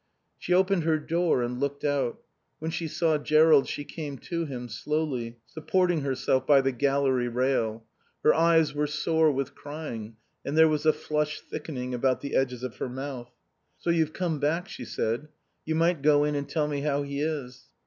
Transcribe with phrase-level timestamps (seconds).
[0.39, 2.23] She opened her door and looked out.
[2.57, 7.85] When she saw Jerrold she came to him, slowly, supporting herself by the gallery rail.
[8.23, 12.63] Her eyes were sore with crying and there was a flushed thickening about the edges
[12.63, 13.29] of her mouth.
[13.77, 15.27] "So you've come back," she said.
[15.65, 17.65] "You might go in and tell me how he is."